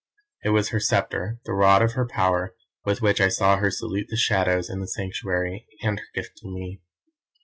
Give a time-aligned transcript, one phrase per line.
[0.43, 4.07] It was her sceptre, the rod of her power, with which I saw her salute
[4.09, 6.81] the Shadows in the Sanctuary, and her gift to me.